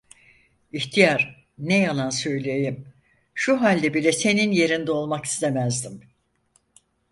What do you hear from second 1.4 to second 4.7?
ne yalan söyleyeyim, şu halde bile senin